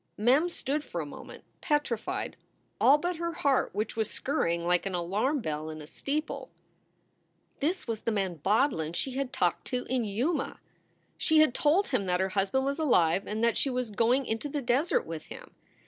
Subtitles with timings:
[0.17, 2.35] Mem stood for a moment, petrified,
[2.79, 6.47] all but her heart, which was scurrying like an alarm bell in a steeple.
[6.47, 10.03] i6 4 SOULS FOR SALE This was the man Bodlin she had talked to in
[10.03, 10.59] Yuma!
[11.19, 14.49] She had told him that her husband was alive and that she was going into
[14.49, 15.51] the desert with him.